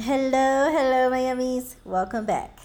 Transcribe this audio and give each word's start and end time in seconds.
Hello, 0.00 0.70
hello, 0.70 1.08
Miamis. 1.08 1.76
Welcome 1.84 2.26
back. 2.26 2.58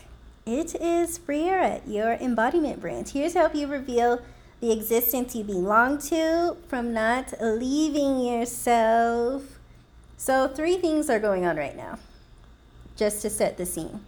It 0.47 0.73
is 0.75 1.19
Briara, 1.19 1.79
your 1.85 2.13
embodiment 2.13 2.81
brand, 2.81 3.09
here 3.09 3.29
to 3.29 3.39
help 3.39 3.55
you 3.55 3.67
reveal 3.67 4.21
the 4.59 4.71
existence 4.71 5.35
you 5.35 5.43
belong 5.43 5.99
to 6.09 6.57
from 6.67 6.91
not 6.91 7.33
leaving 7.39 8.19
yourself. 8.19 9.59
So, 10.17 10.47
three 10.47 10.77
things 10.77 11.07
are 11.09 11.19
going 11.19 11.45
on 11.45 11.55
right 11.55 11.77
now, 11.77 11.99
just 12.97 13.21
to 13.21 13.29
set 13.29 13.57
the 13.57 13.65
scene. 13.65 14.01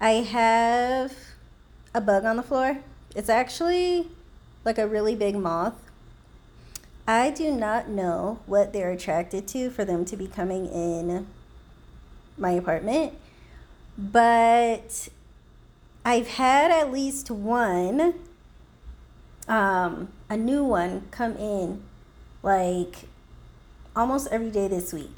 I 0.00 0.10
have 0.10 1.12
a 1.92 2.00
bug 2.00 2.24
on 2.24 2.36
the 2.36 2.42
floor. 2.42 2.78
It's 3.16 3.28
actually 3.28 4.06
like 4.64 4.78
a 4.78 4.86
really 4.86 5.16
big 5.16 5.34
moth. 5.34 5.74
I 7.06 7.30
do 7.30 7.50
not 7.50 7.88
know 7.88 8.38
what 8.46 8.72
they're 8.72 8.92
attracted 8.92 9.48
to 9.48 9.70
for 9.70 9.84
them 9.84 10.04
to 10.06 10.16
be 10.16 10.28
coming 10.28 10.66
in 10.66 11.26
my 12.36 12.50
apartment, 12.52 13.14
but 13.96 15.08
I've 16.04 16.28
had 16.28 16.70
at 16.70 16.92
least 16.92 17.30
one, 17.30 18.14
um, 19.48 20.12
a 20.28 20.36
new 20.36 20.64
one 20.64 21.08
come 21.10 21.36
in 21.36 21.82
like 22.42 23.08
almost 23.94 24.28
every 24.30 24.50
day 24.50 24.68
this 24.68 24.92
week. 24.92 25.16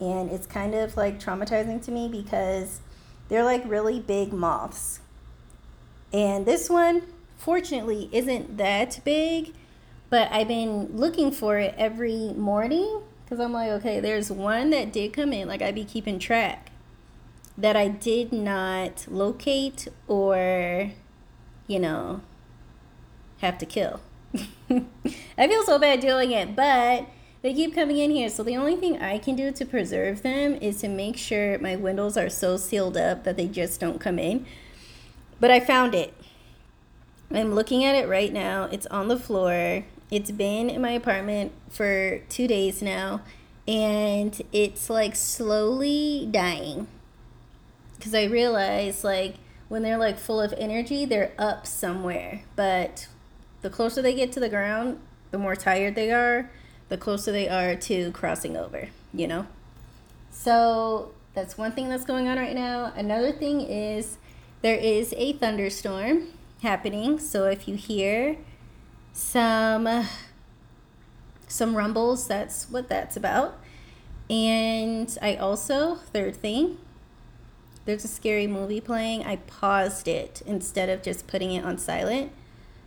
And 0.00 0.30
it's 0.30 0.46
kind 0.46 0.74
of 0.74 0.96
like 0.96 1.20
traumatizing 1.20 1.84
to 1.84 1.90
me 1.90 2.08
because 2.08 2.80
they're 3.28 3.44
like 3.44 3.62
really 3.66 4.00
big 4.00 4.32
moths. 4.32 5.00
And 6.12 6.46
this 6.46 6.68
one, 6.68 7.02
fortunately, 7.36 8.08
isn't 8.12 8.56
that 8.56 9.00
big, 9.04 9.52
but 10.08 10.32
I've 10.32 10.48
been 10.48 10.96
looking 10.96 11.30
for 11.30 11.58
it 11.58 11.74
every 11.78 12.32
morning 12.32 13.02
because 13.30 13.44
I'm 13.44 13.52
like, 13.52 13.70
okay, 13.70 14.00
there's 14.00 14.32
one 14.32 14.70
that 14.70 14.92
did 14.92 15.12
come 15.12 15.32
in, 15.32 15.46
like 15.46 15.62
I'd 15.62 15.76
be 15.76 15.84
keeping 15.84 16.18
track, 16.18 16.72
that 17.56 17.76
I 17.76 17.86
did 17.86 18.32
not 18.32 19.06
locate 19.08 19.86
or, 20.08 20.90
you 21.68 21.78
know, 21.78 22.22
have 23.38 23.56
to 23.58 23.66
kill. 23.66 24.00
I 24.68 25.46
feel 25.46 25.62
so 25.62 25.78
bad 25.78 26.00
doing 26.00 26.32
it, 26.32 26.56
but 26.56 27.06
they 27.42 27.54
keep 27.54 27.72
coming 27.72 27.98
in 27.98 28.10
here. 28.10 28.28
So 28.30 28.42
the 28.42 28.56
only 28.56 28.74
thing 28.74 29.00
I 29.00 29.18
can 29.18 29.36
do 29.36 29.52
to 29.52 29.64
preserve 29.64 30.22
them 30.22 30.56
is 30.56 30.80
to 30.80 30.88
make 30.88 31.16
sure 31.16 31.56
my 31.60 31.76
windows 31.76 32.16
are 32.16 32.30
so 32.30 32.56
sealed 32.56 32.96
up 32.96 33.22
that 33.22 33.36
they 33.36 33.46
just 33.46 33.78
don't 33.78 34.00
come 34.00 34.18
in. 34.18 34.44
But 35.38 35.52
I 35.52 35.60
found 35.60 35.94
it. 35.94 36.12
I'm 37.30 37.54
looking 37.54 37.84
at 37.84 37.94
it 37.94 38.08
right 38.08 38.32
now. 38.32 38.64
It's 38.72 38.86
on 38.86 39.06
the 39.06 39.16
floor. 39.16 39.84
It's 40.10 40.30
been 40.30 40.68
in 40.68 40.80
my 40.80 40.90
apartment 40.90 41.52
for 41.68 42.18
two 42.28 42.48
days 42.48 42.82
now, 42.82 43.22
and 43.68 44.40
it's 44.52 44.90
like 44.90 45.14
slowly 45.14 46.28
dying. 46.30 46.88
Because 47.96 48.14
I 48.14 48.24
realize, 48.24 49.04
like, 49.04 49.36
when 49.68 49.82
they're 49.82 49.98
like 49.98 50.18
full 50.18 50.40
of 50.40 50.52
energy, 50.58 51.04
they're 51.04 51.32
up 51.38 51.66
somewhere. 51.66 52.42
But 52.56 53.06
the 53.62 53.70
closer 53.70 54.02
they 54.02 54.14
get 54.14 54.32
to 54.32 54.40
the 54.40 54.48
ground, 54.48 54.98
the 55.30 55.38
more 55.38 55.54
tired 55.54 55.94
they 55.94 56.10
are, 56.10 56.50
the 56.88 56.96
closer 56.96 57.30
they 57.30 57.48
are 57.48 57.76
to 57.76 58.10
crossing 58.10 58.56
over, 58.56 58.88
you 59.14 59.28
know? 59.28 59.46
So 60.32 61.12
that's 61.34 61.56
one 61.56 61.70
thing 61.70 61.88
that's 61.88 62.04
going 62.04 62.26
on 62.26 62.36
right 62.36 62.54
now. 62.54 62.92
Another 62.96 63.30
thing 63.30 63.60
is 63.60 64.18
there 64.62 64.78
is 64.78 65.14
a 65.16 65.34
thunderstorm 65.34 66.28
happening. 66.62 67.20
So 67.20 67.44
if 67.44 67.68
you 67.68 67.76
hear 67.76 68.38
some 69.12 70.06
some 71.48 71.76
rumbles. 71.76 72.26
That's 72.26 72.70
what 72.70 72.88
that's 72.88 73.16
about. 73.16 73.58
And 74.28 75.16
I 75.20 75.34
also, 75.34 75.96
third 75.96 76.36
thing, 76.36 76.78
there's 77.84 78.04
a 78.04 78.08
scary 78.08 78.46
movie 78.46 78.80
playing. 78.80 79.24
I 79.24 79.36
paused 79.36 80.06
it 80.06 80.42
instead 80.46 80.88
of 80.88 81.02
just 81.02 81.26
putting 81.26 81.52
it 81.52 81.64
on 81.64 81.78
silent 81.78 82.30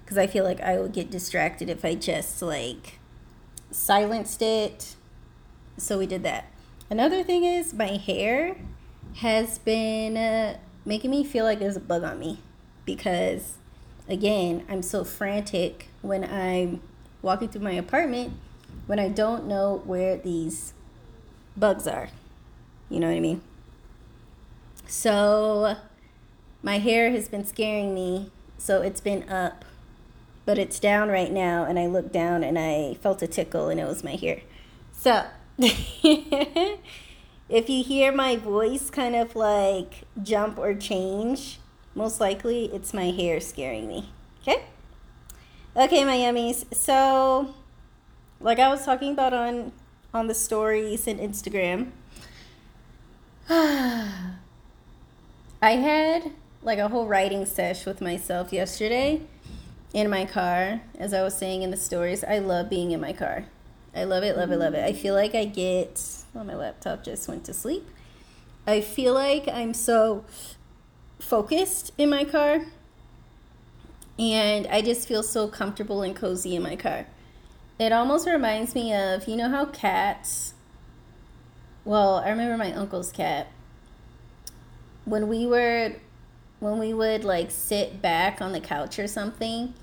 because 0.04 0.18
I 0.18 0.28
feel 0.28 0.46
like 0.46 0.62
I 0.62 0.80
would 0.80 0.94
get 0.94 1.12
distracted 1.12 1.70
if 1.70 1.84
I 1.84 1.96
just 1.96 2.42
like 2.42 3.00
silenced 3.72 4.42
it. 4.42 4.96
So 5.78 6.00
we 6.00 6.06
did 6.06 6.24
that. 6.24 6.46
Another 6.90 7.24
thing 7.24 7.44
is 7.44 7.74
my 7.74 7.98
hair 7.98 8.58
has 9.16 9.60
been 9.60 10.16
uh, 10.16 10.58
making 10.86 11.12
me 11.12 11.24
feel 11.24 11.44
like 11.44 11.60
there's 11.60 11.76
a 11.76 11.82
bug 11.82 12.04
on 12.04 12.20
me 12.20 12.40
because 12.86 13.56
again, 14.08 14.66
I'm 14.70 14.82
so 14.82 15.04
frantic 15.04 15.88
when 16.02 16.24
I'm 16.24 16.82
walking 17.22 17.50
through 17.50 17.62
my 17.62 17.72
apartment 17.72 18.34
when 18.86 19.00
I 19.00 19.08
don't 19.08 19.48
know 19.48 19.82
where 19.86 20.18
these 20.18 20.74
bugs 21.56 21.88
are. 21.88 22.10
You 22.90 23.00
know 23.00 23.08
what 23.08 23.16
I 23.16 23.20
mean? 23.20 23.42
So 24.88 25.78
my 26.62 26.80
hair 26.80 27.12
has 27.12 27.28
been 27.28 27.46
scaring 27.46 27.94
me, 27.94 28.32
so 28.58 28.82
it's 28.82 29.02
been 29.02 29.28
up, 29.30 29.66
but 30.46 30.58
it's 30.58 30.80
down 30.80 31.10
right 31.10 31.32
now. 31.32 31.64
And 31.64 31.80
I 31.80 31.88
looked 31.88 32.12
down 32.12 32.44
and 32.44 32.60
I 32.60 32.96
felt 32.96 33.22
a 33.22 33.28
tickle, 33.28 33.70
and 33.70 33.80
it 33.80 33.88
was 33.88 34.04
my 34.04 34.16
hair. 34.16 34.42
So 34.92 35.26
if 35.58 36.80
you 37.50 37.84
hear 37.84 38.12
my 38.12 38.36
voice 38.36 38.90
kind 38.90 39.16
of 39.16 39.36
like 39.36 40.04
jump 40.22 40.58
or 40.58 40.74
change, 40.74 41.60
most 41.96 42.20
likely 42.20 42.66
it's 42.66 42.94
my 42.94 43.12
hair 43.12 43.40
scaring 43.40 43.88
me. 43.88 44.10
Okay? 44.42 44.64
Okay, 45.76 46.06
my 46.06 46.18
yummies. 46.18 46.74
So, 46.74 47.54
like 48.40 48.60
I 48.60 48.70
was 48.70 48.86
talking 48.86 49.14
about 49.14 49.34
on 49.34 49.72
on 50.14 50.28
the 50.28 50.36
stories 50.36 51.08
and 51.08 51.20
Instagram, 51.20 51.92
I 53.50 54.36
had 55.62 56.32
like 56.62 56.80
a 56.80 56.88
whole 56.88 57.08
writing 57.08 57.46
sesh 57.46 57.86
with 57.86 58.02
myself 58.02 58.54
yesterday 58.54 59.22
in 59.94 60.10
my 60.10 60.26
car. 60.26 60.82
As 60.98 61.14
I 61.14 61.24
was 61.24 61.36
saying 61.38 61.62
in 61.62 61.72
the 61.72 61.78
stories, 61.78 62.24
I 62.24 62.40
love 62.40 62.70
being 62.70 62.92
in 62.92 63.02
my 63.02 63.14
car. 63.14 63.46
I 63.96 64.06
love 64.06 64.24
it, 64.24 64.36
love 64.38 64.52
it, 64.52 64.58
love 64.58 64.74
it. 64.74 64.84
I 64.84 64.92
mm-hmm. 64.92 65.02
feel 65.02 65.14
like 65.14 65.36
I 65.36 65.46
get. 65.46 66.02
Well, 66.34 66.44
my 66.44 66.56
laptop 66.56 67.04
just 67.04 67.28
went 67.28 67.44
to 67.46 67.54
sleep. 67.54 67.88
I 68.66 68.82
feel 68.82 69.14
like 69.14 69.48
I'm 69.48 69.74
so 69.74 70.26
focused 71.24 71.92
in 71.98 72.10
my 72.10 72.26
car. 72.26 72.66
And 74.20 74.68
I 74.68 74.82
just 74.82 75.08
feel 75.08 75.24
so 75.24 75.48
comfortable 75.48 76.04
and 76.04 76.16
cozy 76.16 76.56
in 76.56 76.62
my 76.62 76.76
car. 76.76 77.08
It 77.80 77.92
almost 77.92 78.28
reminds 78.28 78.76
me 78.76 78.94
of, 78.94 79.28
you 79.28 79.36
know, 79.36 79.50
how 79.50 79.66
cats, 79.66 80.54
well, 81.86 82.18
I 82.18 82.30
remember 82.30 82.58
my 82.58 82.72
uncle's 82.74 83.12
cat. 83.12 83.48
When 85.06 85.28
we 85.28 85.48
were, 85.48 85.94
when 86.60 86.78
we 86.78 86.94
would 86.94 87.24
like 87.24 87.50
sit 87.50 88.02
back 88.02 88.42
on 88.42 88.52
the 88.52 88.60
couch 88.60 89.00
or 89.00 89.08
something, 89.08 89.74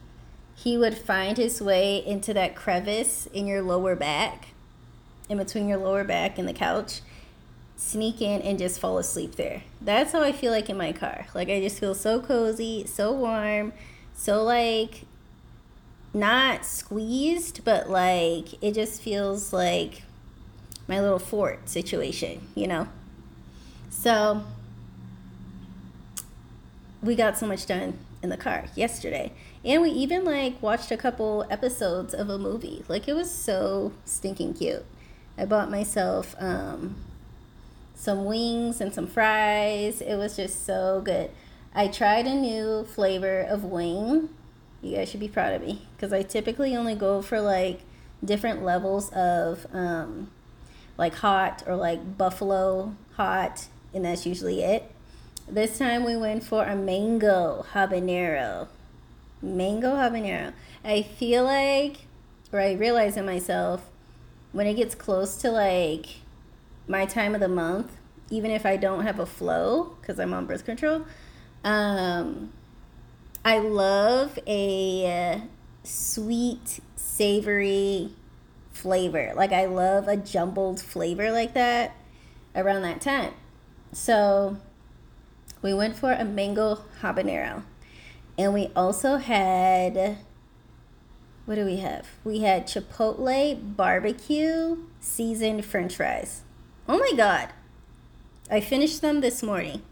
he 0.55 0.79
would 0.79 0.97
find 0.97 1.37
his 1.37 1.61
way 1.61 2.05
into 2.07 2.33
that 2.35 2.55
crevice 2.55 3.27
in 3.33 3.47
your 3.47 3.63
lower 3.63 3.97
back, 3.97 4.49
in 5.29 5.39
between 5.39 5.69
your 5.69 5.79
lower 5.79 6.05
back 6.05 6.39
and 6.39 6.49
the 6.49 6.53
couch 6.53 7.01
sneak 7.81 8.21
in 8.21 8.43
and 8.43 8.59
just 8.59 8.79
fall 8.79 8.99
asleep 8.99 9.37
there. 9.37 9.63
That's 9.81 10.13
how 10.13 10.23
I 10.23 10.33
feel 10.33 10.53
like 10.53 10.69
in 10.69 10.77
my 10.77 10.93
car. 10.93 11.27
Like 11.35 11.49
I 11.49 11.61
just 11.61 11.81
feel 11.81 11.95
so 11.95 12.21
cozy, 12.21 12.87
so 12.87 13.11
warm, 13.11 13.73
so 14.15 14.45
like 14.45 15.07
not 16.13 16.67
squeezed, 16.67 17.65
but 17.65 17.89
like 17.89 18.63
it 18.63 18.75
just 18.75 19.01
feels 19.01 19.53
like 19.53 20.03
my 20.87 21.01
little 21.01 21.19
fort 21.19 21.71
situation, 21.71 22.49
you 22.55 22.67
know? 22.67 22.87
So 23.89 24.45
we 27.03 27.15
got 27.15 27.39
so 27.39 27.47
much 27.47 27.65
done 27.65 27.99
in 28.23 28.29
the 28.29 28.37
car 28.37 28.67
yesterday. 28.77 29.33
And 29.65 29.81
we 29.81 29.89
even 29.91 30.25
like 30.25 30.61
watched 30.61 30.91
a 30.91 30.99
couple 30.99 31.47
episodes 31.51 32.13
of 32.13 32.29
a 32.29 32.39
movie. 32.39 32.85
Like 32.89 33.09
it 33.09 33.15
was 33.15 33.31
so 33.31 33.93
stinking 34.05 34.55
cute. 34.55 34.85
I 35.39 35.47
bought 35.47 35.71
myself 35.71 36.37
um 36.39 36.97
some 38.01 38.25
wings 38.25 38.81
and 38.81 38.95
some 38.95 39.07
fries. 39.07 40.01
It 40.01 40.17
was 40.17 40.35
just 40.35 40.65
so 40.65 41.03
good. 41.05 41.31
I 41.75 41.87
tried 41.89 42.27
a 42.27 42.35
new 42.35 42.85
flavor 42.85 43.43
of 43.43 43.63
wing. 43.63 44.31
You 44.81 44.97
guys 44.97 45.11
should 45.11 45.21
be 45.21 45.29
proud 45.29 45.53
of 45.53 45.61
me 45.61 45.87
because 45.95 46.11
I 46.11 46.23
typically 46.23 46.75
only 46.75 46.95
go 46.95 47.21
for 47.21 47.43
like 47.43 47.83
different 48.25 48.65
levels 48.65 49.11
of 49.11 49.67
um, 49.75 50.31
like 50.97 51.17
hot 51.17 51.63
or 51.67 51.77
like 51.77 52.17
buffalo 52.17 52.97
hot, 53.17 53.69
and 53.93 54.07
that's 54.07 54.25
usually 54.25 54.63
it. 54.63 54.91
This 55.47 55.77
time 55.79 56.05
we 56.05 56.17
went 56.17 56.43
for 56.43 56.65
a 56.65 56.75
mango 56.75 57.67
habanero. 57.75 58.69
Mango 59.43 59.91
habanero. 59.91 60.55
I 60.83 61.03
feel 61.03 61.45
like, 61.45 62.07
or 62.51 62.61
I 62.61 62.73
realize 62.73 63.19
in 63.19 63.27
myself, 63.27 63.91
when 64.53 64.67
it 64.67 64.75
gets 64.75 64.95
close 64.95 65.37
to 65.39 65.51
like 65.51 66.07
my 66.91 67.07
time 67.07 67.35
of 67.35 67.41
the 67.41 67.49
month, 67.49 67.97
even 68.31 68.51
if 68.51 68.67
I 68.67 68.77
don't 68.77 69.05
have 69.05 69.21
a 69.21 69.27
flow 69.27 69.97
because 70.01 70.19
I'm 70.19 70.35
on 70.35 70.47
birth 70.47 70.65
control. 70.65 71.07
Um, 71.63 72.53
I 73.45 73.59
love 73.59 74.39
a 74.47 75.43
sweet, 75.85 76.81
savory 76.97 78.11
flavor. 78.73 79.33
Like 79.37 79.53
I 79.53 79.67
love 79.67 80.09
a 80.09 80.17
jumbled 80.17 80.81
flavor 80.81 81.31
like 81.31 81.55
that. 81.55 81.97
around 82.55 82.83
that 82.83 83.01
time. 83.01 83.33
So 83.93 84.57
we 85.63 85.73
went 85.73 85.97
for 85.97 86.13
a 86.13 86.25
mango 86.25 86.81
habanero. 87.01 87.63
And 88.37 88.53
we 88.53 88.71
also 88.75 89.17
had 89.17 90.19
what 91.47 91.55
do 91.55 91.65
we 91.65 91.79
have? 91.79 92.07
We 92.25 92.41
had 92.41 92.67
chipotle 92.67 93.77
barbecue 93.77 94.79
seasoned 95.01 95.65
french 95.65 95.97
fries. 95.97 96.43
Oh 96.93 96.99
my 96.99 97.13
god. 97.17 97.51
I 98.51 98.61
finished 98.61 99.01
them 99.01 99.21
this 99.21 99.45
morning. 99.45 99.83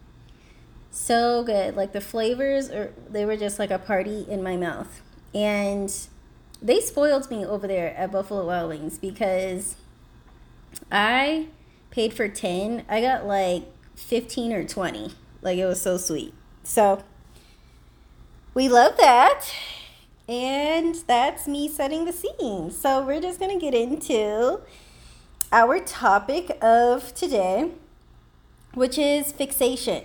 So 0.90 1.44
good. 1.44 1.76
Like 1.76 1.92
the 1.92 2.00
flavors 2.00 2.70
are 2.70 2.92
they 3.08 3.24
were 3.24 3.36
just 3.36 3.56
like 3.60 3.70
a 3.70 3.78
party 3.78 4.26
in 4.28 4.42
my 4.42 4.56
mouth. 4.56 5.00
And 5.32 5.94
they 6.60 6.80
spoiled 6.80 7.30
me 7.30 7.46
over 7.46 7.68
there 7.68 7.96
at 7.96 8.10
Buffalo 8.10 8.44
Wild 8.44 8.70
Wings 8.70 8.98
because 8.98 9.76
I 10.90 11.46
paid 11.90 12.14
for 12.14 12.26
10. 12.26 12.84
I 12.88 13.00
got 13.00 13.24
like 13.24 13.62
15 13.94 14.52
or 14.52 14.64
20. 14.64 15.12
Like 15.40 15.56
it 15.56 15.66
was 15.66 15.80
so 15.80 15.98
sweet. 15.98 16.34
So 16.64 17.04
we 18.54 18.68
love 18.68 18.96
that. 18.96 19.44
And 20.28 20.96
that's 21.06 21.46
me 21.46 21.68
setting 21.68 22.06
the 22.06 22.12
scene. 22.12 22.72
So 22.72 23.06
we're 23.06 23.20
just 23.20 23.38
going 23.38 23.56
to 23.56 23.64
get 23.64 23.72
into 23.72 24.62
our 25.50 25.78
topic 25.78 26.58
of 26.62 27.14
today, 27.14 27.70
which 28.74 28.98
is 28.98 29.32
fixation. 29.32 30.04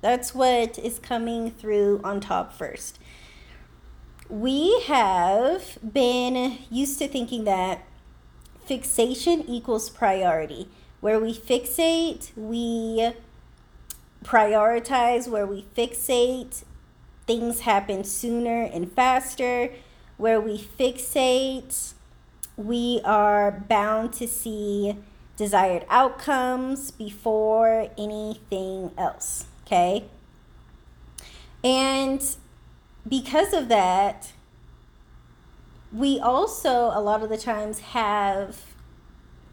That's 0.00 0.34
what 0.34 0.78
is 0.78 0.98
coming 1.00 1.50
through 1.50 2.00
on 2.04 2.20
top 2.20 2.52
first. 2.52 2.98
We 4.28 4.82
have 4.86 5.78
been 5.92 6.58
used 6.70 6.98
to 7.00 7.08
thinking 7.08 7.44
that 7.44 7.84
fixation 8.64 9.44
equals 9.48 9.90
priority. 9.90 10.68
Where 11.00 11.18
we 11.18 11.34
fixate, 11.34 12.30
we 12.36 13.12
prioritize, 14.24 15.28
where 15.28 15.46
we 15.46 15.66
fixate, 15.76 16.64
things 17.26 17.60
happen 17.60 18.04
sooner 18.04 18.62
and 18.62 18.92
faster. 18.92 19.70
Where 20.16 20.40
we 20.40 20.58
fixate, 20.58 21.94
we 22.58 23.00
are 23.04 23.52
bound 23.52 24.12
to 24.12 24.26
see 24.26 24.96
desired 25.36 25.86
outcomes 25.88 26.90
before 26.90 27.88
anything 27.96 28.90
else. 28.98 29.46
Okay. 29.64 30.04
And 31.62 32.20
because 33.08 33.52
of 33.52 33.68
that, 33.68 34.32
we 35.92 36.18
also 36.18 36.90
a 36.92 37.00
lot 37.00 37.22
of 37.22 37.30
the 37.30 37.38
times 37.38 37.78
have 37.80 38.64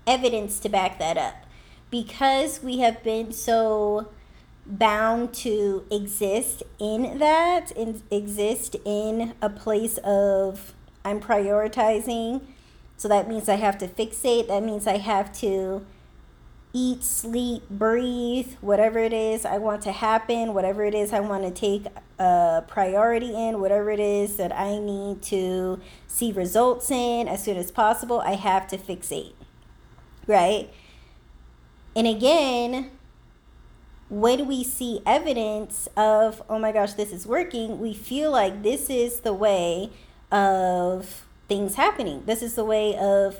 evidence 0.07 0.60
to 0.60 0.69
back 0.69 1.00
that 1.00 1.18
up 1.18 1.46
because 1.92 2.62
we 2.62 2.80
have 2.80 3.04
been 3.04 3.31
so 3.31 4.10
bound 4.66 5.34
to 5.34 5.86
exist 5.92 6.63
in 6.80 7.19
that 7.19 7.72
and 7.78 8.02
exist 8.10 8.75
in 8.84 9.36
a 9.42 9.50
place 9.50 10.00
of 10.04 10.74
I'm 11.04 11.22
prioritizing. 11.22 12.42
So 12.97 13.07
that 13.07 13.27
means 13.27 13.50
I 13.50 13.56
have 13.56 13.77
to 13.80 13.88
fixate. 13.88 14.47
That 14.47 14.63
means 14.63 14.88
I 14.88 14.97
have 14.97 15.33
to 15.39 15.86
eat, 16.74 17.03
sleep, 17.03 17.69
breathe, 17.69 18.53
whatever 18.59 19.00
it 19.00 19.13
is 19.13 19.45
I 19.45 19.57
want 19.57 19.81
to 19.83 19.94
happen, 19.94 20.53
whatever 20.53 20.83
it 20.83 20.94
is 20.94 21.13
I 21.13 21.21
want 21.21 21.44
to 21.44 21.51
take 21.51 21.86
a 22.19 22.63
priority 22.68 23.33
in, 23.33 23.62
whatever 23.62 23.92
it 23.92 24.00
is 24.00 24.36
that 24.38 24.53
I 24.53 24.77
need 24.80 25.21
to 25.24 25.80
see 26.07 26.33
results 26.33 26.92
in 26.92 27.30
as 27.30 27.42
soon 27.44 27.56
as 27.56 27.71
possible, 27.71 28.19
I 28.19 28.36
have 28.36 28.68
to 28.68 28.77
fixate. 28.77 29.33
Right? 30.27 30.69
And 31.95 32.07
again, 32.07 32.92
when 34.09 34.45
we 34.45 34.63
see 34.63 35.01
evidence 35.06 35.88
of, 35.95 36.44
oh 36.50 36.59
my 36.59 36.71
gosh, 36.71 36.94
this 36.94 37.12
is 37.12 37.25
working, 37.25 37.80
we 37.80 37.94
feel 37.94 38.31
like 38.31 38.63
this 38.63 38.89
is 38.89 39.21
the 39.21 39.33
way 39.33 39.92
of 40.30 41.25
things 41.47 41.75
happening. 41.75 42.24
This 42.25 42.42
is 42.42 42.56
the 42.56 42.65
way 42.65 42.95
of 42.97 43.39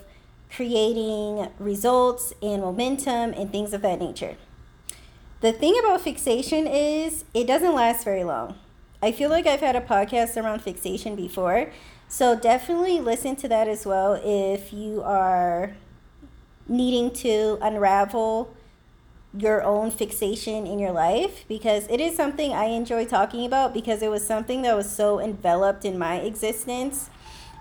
creating 0.52 1.50
results 1.60 2.34
and 2.42 2.62
momentum 2.62 3.34
and 3.34 3.52
things 3.52 3.74
of 3.74 3.82
that 3.82 4.00
nature. 4.00 4.36
The 5.42 5.52
thing 5.52 5.78
about 5.80 6.02
fixation 6.02 6.66
is 6.68 7.26
it 7.34 7.46
doesn't 7.46 7.74
last 7.74 8.04
very 8.04 8.24
long. 8.24 8.56
I 9.02 9.12
feel 9.12 9.30
like 9.30 9.46
I've 9.46 9.60
had 9.60 9.76
a 9.76 9.82
podcast 9.82 10.42
around 10.42 10.62
fixation 10.62 11.16
before. 11.16 11.72
So 12.08 12.36
definitely 12.36 13.00
listen 13.00 13.36
to 13.38 13.48
that 13.50 13.68
as 13.68 13.86
well 13.86 14.20
if 14.24 14.72
you 14.72 15.02
are 15.04 15.76
needing 16.68 17.12
to 17.12 17.58
unravel 17.62 18.54
your 19.38 19.64
own 19.64 19.92
fixation 19.92 20.66
in 20.66 20.80
your 20.80 20.92
life 20.92 21.46
because 21.48 21.88
it 21.90 22.00
is 22.00 22.16
something 22.16 22.54
I 22.54 22.66
enjoy 22.66 23.06
talking 23.06 23.46
about 23.46 23.74
because 23.74 24.02
it 24.02 24.10
was 24.10 24.26
something 24.26 24.62
that 24.62 24.76
was 24.76 24.90
so 24.90 25.20
enveloped 25.20 25.84
in 25.84 25.98
my 26.00 26.16
existence 26.16 27.10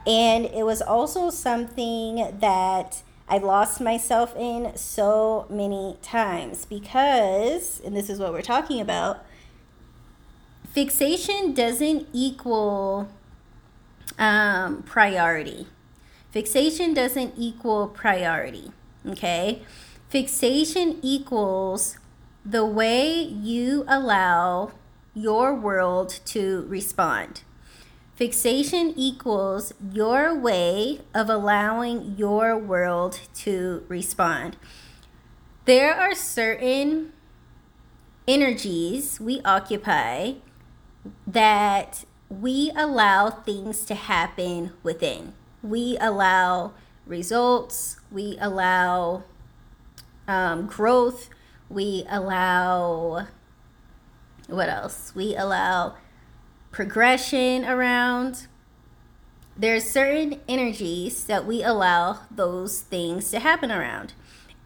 and 0.07 0.45
it 0.47 0.65
was 0.65 0.83
also 0.83 1.31
something 1.31 2.39
that 2.41 3.03
I 3.29 3.39
lost 3.39 3.81
myself 3.81 4.37
in 4.37 4.77
so 4.77 5.47
many 5.49 5.97
times 6.03 6.67
because, 6.67 7.81
and 7.85 7.97
this 7.97 8.11
is 8.11 8.19
what 8.19 8.33
we're 8.33 8.43
talking 8.43 8.81
about, 8.81 9.25
fixation 10.73 11.55
doesn't 11.55 12.09
equal 12.13 13.09
um, 14.19 14.83
priority. 14.83 15.67
Fixation 16.33 16.93
doesn't 16.93 17.35
equal 17.39 17.89
priority, 17.89 18.73
okay? 19.07 19.63
Fixation 20.11 20.99
equals 21.01 21.99
the 22.45 22.67
way 22.67 23.11
you 23.21 23.85
allow 23.89 24.73
your 25.15 25.55
world 25.55 26.21
to 26.27 26.67
respond. 26.69 27.43
Fixation 28.17 28.93
equals 28.97 29.73
your 29.93 30.39
way 30.39 31.01
of 31.15 31.29
allowing 31.29 32.15
your 32.17 32.57
world 32.57 33.21
to 33.35 33.85
respond. 33.89 34.57
There 35.65 35.95
are 35.95 36.15
certain 36.15 37.13
energies 38.29 39.19
we 39.19 39.41
occupy 39.45 40.35
that 41.27 42.05
we 42.29 42.71
allow 42.77 43.31
things 43.31 43.85
to 43.87 43.95
happen 43.95 44.73
within. 44.83 45.35
We 45.63 45.97
allow 46.01 46.73
results, 47.07 47.99
we 48.13 48.37
allow 48.41 49.25
um, 50.29 50.67
growth, 50.67 51.31
we 51.69 52.05
allow 52.09 53.27
what 54.47 54.69
else? 54.69 55.13
We 55.15 55.35
allow 55.35 55.95
progression 56.75 57.65
around. 57.65 58.49
There's 59.57 59.89
certain 59.89 60.41
energies 60.49 61.25
that 61.27 61.47
we 61.47 61.63
allow 61.63 62.23
those 62.33 62.81
things 62.81 63.31
to 63.31 63.39
happen 63.39 63.71
around. 63.71 64.13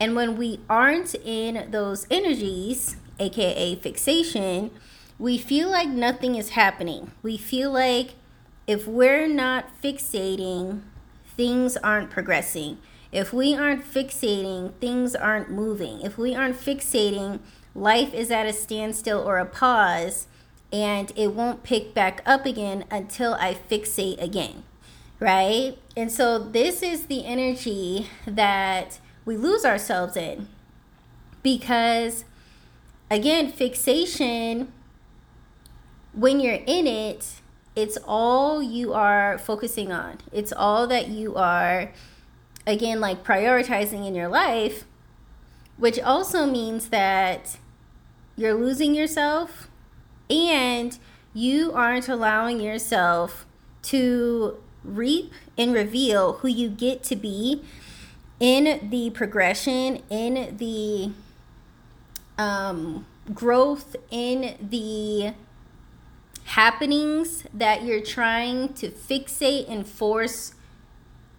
And 0.01 0.17
when 0.17 0.39
we 0.39 0.61
aren't 0.71 1.15
in 1.15 1.71
those 1.71 2.07
energies, 2.11 2.97
aka 3.19 3.75
fixation, 3.75 4.71
we 5.19 5.37
feel 5.37 5.69
like 5.69 5.91
nothing 5.91 6.37
is 6.37 6.51
happening. 6.51 7.13
We 7.23 7.37
feel 7.37 7.71
like 7.71 8.15
if 8.67 8.87
we're 8.87 9.29
not 9.29 9.67
fixating, 9.83 10.81
things 11.37 11.77
aren't 11.77 12.09
progressing. 12.09 12.79
If 13.13 13.35
we 13.35 13.55
aren't 13.55 13.85
fixating, 13.85 14.73
things 14.81 15.15
aren't 15.15 15.51
moving. 15.51 16.01
If 16.01 16.17
we 16.17 16.35
aren't 16.35 16.57
fixating, 16.57 17.41
life 17.75 18.15
is 18.15 18.31
at 18.31 18.47
a 18.47 18.55
standstill 18.55 19.21
or 19.21 19.37
a 19.37 19.45
pause 19.45 20.27
and 20.73 21.13
it 21.17 21.33
won't 21.35 21.63
pick 21.63 21.95
back 21.95 22.23
up 22.27 22.45
again 22.45 22.85
until 22.91 23.35
I 23.35 23.55
fixate 23.55 24.21
again, 24.21 24.65
right? 25.19 25.79
And 25.97 26.13
so 26.13 26.39
this 26.39 26.83
is 26.83 27.07
the 27.07 27.25
energy 27.25 28.09
that 28.27 29.01
we 29.25 29.37
lose 29.37 29.65
ourselves 29.65 30.17
in 30.17 30.49
because, 31.43 32.25
again, 33.11 33.51
fixation, 33.51 34.73
when 36.13 36.41
you're 36.41 36.63
in 36.67 36.87
it, 36.87 37.41
it's 37.75 37.99
all 38.07 38.63
you 38.63 38.93
are 38.93 39.39
focusing 39.39 39.93
on, 39.93 40.19
it's 40.33 40.53
all 40.53 40.87
that 40.89 41.09
you 41.09 41.37
are, 41.37 41.93
again, 42.67 43.01
like 43.01 43.25
prioritizing 43.25 44.07
in 44.07 44.15
your 44.15 44.29
life, 44.29 44.85
which 45.77 45.99
also 45.99 46.45
means 46.45 46.89
that 46.89 47.57
you're 48.37 48.55
losing 48.55 48.95
yourself 48.95 49.68
and 50.31 50.99
you 51.35 51.73
aren't 51.73 52.09
allowing 52.09 52.61
yourself 52.61 53.47
to 53.83 54.57
reap 54.85 55.33
and 55.57 55.73
reveal 55.73 56.35
who 56.35 56.49
you 56.49 56.69
get 56.69 57.03
to 57.05 57.17
be 57.17 57.63
in 58.41 58.89
the 58.91 59.11
progression, 59.11 60.03
in 60.09 60.57
the 60.57 61.11
um, 62.41 63.07
growth, 63.35 63.97
in 64.11 64.57
the 64.61 65.35
happenings 66.45 67.45
that 67.53 67.83
you're 67.83 68.01
trying 68.01 68.73
to 68.73 68.89
fixate 68.89 69.69
and 69.69 69.87
force 69.87 70.55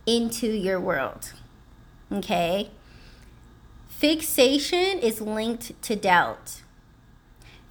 into 0.05 0.47
your 0.47 0.79
world. 0.79 1.33
Okay? 2.11 2.69
Fixation 3.89 4.99
is 4.99 5.19
linked 5.19 5.81
to 5.81 5.95
doubt. 5.95 6.61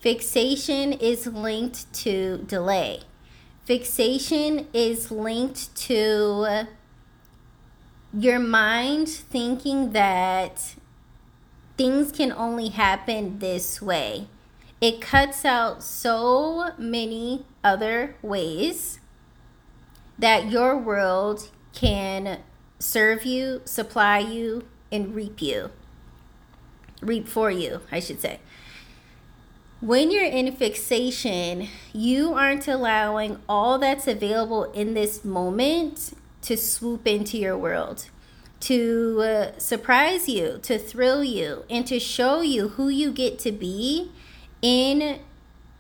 Fixation 0.00 0.93
is 0.93 1.26
linked 1.26 1.93
to 1.93 2.38
delay. 2.47 3.00
Fixation 3.64 4.69
is 4.73 5.11
linked 5.11 5.75
to 5.76 6.67
your 8.14 8.38
mind 8.38 9.09
thinking 9.09 9.93
that 9.93 10.75
things 11.76 12.12
can 12.12 12.33
only 12.33 12.69
happen 12.69 13.40
this 13.40 13.83
way. 13.83 14.28
It 14.81 15.00
cuts 15.00 15.45
out 15.45 15.83
so 15.83 16.71
many 16.78 17.45
other 17.64 18.14
ways 18.23 19.00
that 20.19 20.49
your 20.49 20.78
world 20.78 21.50
can 21.75 22.40
serve 22.78 23.25
you, 23.25 23.62
supply 23.64 24.19
you, 24.19 24.69
and 24.90 25.14
reap 25.14 25.43
you. 25.43 25.71
Reap 27.02 27.28
for 27.28 27.50
you, 27.50 27.81
I 27.90 28.00
should 28.00 28.21
say. 28.21 28.40
When 29.80 30.11
you're 30.11 30.25
in 30.25 30.50
fixation, 30.56 31.68
you 31.92 32.35
aren't 32.35 32.66
allowing 32.66 33.38
all 33.49 33.78
that's 33.78 34.08
available 34.08 34.64
in 34.73 34.94
this 34.94 35.25
moment 35.25 36.14
to 36.42 36.56
swoop 36.56 37.06
into 37.06 37.38
your 37.38 37.56
world, 37.56 38.06
to 38.61 39.20
uh, 39.23 39.58
surprise 39.58 40.28
you, 40.28 40.58
to 40.64 40.78
thrill 40.78 41.23
you, 41.23 41.64
and 41.70 41.87
to 41.87 42.00
show 42.00 42.40
you 42.40 42.70
who 42.70 42.88
you 42.88 43.12
get 43.12 43.38
to 43.40 43.52
be 43.52 44.11
in 44.62 45.20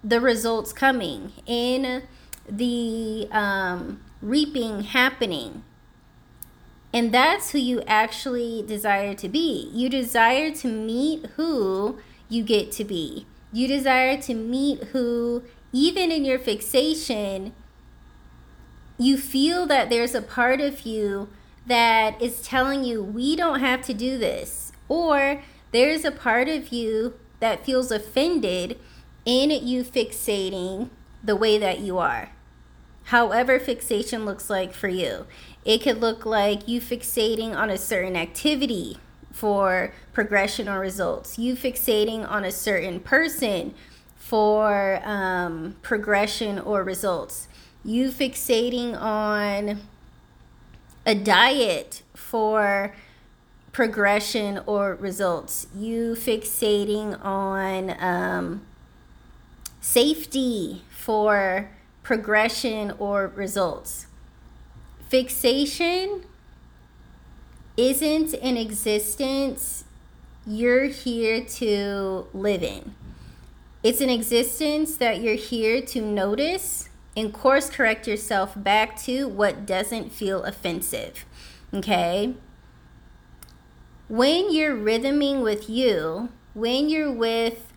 the 0.04 0.20
results 0.20 0.72
coming, 0.72 1.32
in 1.44 2.04
the 2.48 3.26
um, 3.32 4.00
reaping 4.22 4.82
happening. 4.82 5.64
And 6.94 7.12
that's 7.12 7.50
who 7.50 7.58
you 7.58 7.82
actually 7.88 8.62
desire 8.62 9.14
to 9.14 9.28
be. 9.28 9.68
You 9.74 9.88
desire 9.88 10.52
to 10.52 10.68
meet 10.68 11.26
who 11.34 11.98
you 12.28 12.44
get 12.44 12.70
to 12.72 12.84
be. 12.84 13.26
You 13.52 13.66
desire 13.66 14.20
to 14.22 14.34
meet 14.34 14.84
who, 14.84 15.42
even 15.72 16.10
in 16.10 16.24
your 16.24 16.38
fixation, 16.38 17.52
you 18.98 19.16
feel 19.16 19.66
that 19.66 19.90
there's 19.90 20.14
a 20.14 20.22
part 20.22 20.60
of 20.60 20.82
you 20.82 21.28
that 21.66 22.20
is 22.20 22.42
telling 22.42 22.84
you, 22.84 23.02
we 23.02 23.36
don't 23.36 23.60
have 23.60 23.82
to 23.82 23.94
do 23.94 24.18
this. 24.18 24.72
Or 24.88 25.42
there's 25.70 26.04
a 26.04 26.10
part 26.10 26.48
of 26.48 26.72
you 26.72 27.14
that 27.40 27.64
feels 27.64 27.90
offended 27.90 28.78
in 29.24 29.50
you 29.50 29.84
fixating 29.84 30.88
the 31.22 31.36
way 31.36 31.58
that 31.58 31.80
you 31.80 31.98
are. 31.98 32.30
However, 33.04 33.58
fixation 33.58 34.24
looks 34.24 34.50
like 34.50 34.74
for 34.74 34.88
you. 34.88 35.26
It 35.64 35.82
could 35.82 36.00
look 36.00 36.26
like 36.26 36.68
you 36.68 36.80
fixating 36.80 37.54
on 37.54 37.70
a 37.70 37.78
certain 37.78 38.16
activity 38.16 38.98
for 39.38 39.92
progression 40.12 40.68
or 40.68 40.80
results, 40.80 41.38
you 41.38 41.54
fixating 41.54 42.28
on 42.28 42.44
a 42.44 42.50
certain 42.50 42.98
person 42.98 43.72
for 44.16 45.00
um, 45.04 45.76
progression 45.80 46.58
or 46.58 46.82
results. 46.82 47.46
You 47.84 48.10
fixating 48.10 49.00
on 49.00 49.80
a 51.06 51.14
diet 51.14 52.02
for 52.14 52.96
progression 53.70 54.60
or 54.66 54.96
results, 54.96 55.68
you 55.72 56.16
fixating 56.16 57.24
on 57.24 57.94
um, 58.00 58.66
safety 59.80 60.82
for 60.90 61.70
progression 62.02 62.92
or 62.98 63.28
results. 63.28 64.06
Fixation 65.08 66.24
isn't 67.78 68.34
an 68.34 68.56
existence 68.56 69.84
you're 70.44 70.86
here 70.86 71.44
to 71.44 72.26
live 72.34 72.62
in. 72.62 72.94
It's 73.84 74.00
an 74.00 74.10
existence 74.10 74.96
that 74.96 75.20
you're 75.20 75.36
here 75.36 75.80
to 75.82 76.02
notice 76.02 76.88
and 77.16 77.32
course 77.32 77.70
correct 77.70 78.08
yourself 78.08 78.52
back 78.56 78.96
to 79.02 79.28
what 79.28 79.64
doesn't 79.64 80.12
feel 80.12 80.42
offensive. 80.42 81.24
Okay? 81.72 82.34
When 84.08 84.52
you're 84.52 84.74
rhythming 84.74 85.42
with 85.42 85.70
you, 85.70 86.30
when 86.54 86.88
you're 86.88 87.12
with 87.12 87.72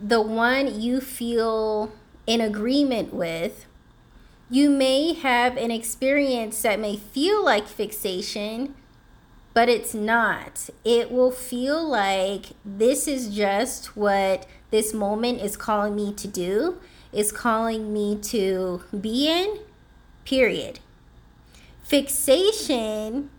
the 0.00 0.22
one 0.22 0.80
you 0.80 1.00
feel 1.00 1.92
in 2.26 2.40
agreement 2.40 3.12
with, 3.12 3.66
you 4.48 4.70
may 4.70 5.12
have 5.12 5.58
an 5.58 5.70
experience 5.70 6.62
that 6.62 6.80
may 6.80 6.96
feel 6.96 7.44
like 7.44 7.66
fixation, 7.66 8.74
but 9.54 9.68
it's 9.68 9.94
not. 9.94 10.70
It 10.84 11.10
will 11.10 11.30
feel 11.30 11.86
like 11.86 12.46
this 12.64 13.06
is 13.06 13.34
just 13.34 13.96
what 13.96 14.46
this 14.70 14.94
moment 14.94 15.40
is 15.40 15.56
calling 15.56 15.94
me 15.94 16.12
to 16.14 16.28
do 16.28 16.78
is 17.12 17.30
calling 17.30 17.92
me 17.92 18.16
to 18.16 18.82
be 18.98 19.28
in, 19.28 19.58
period. 20.24 20.80
Fixation 21.82 23.30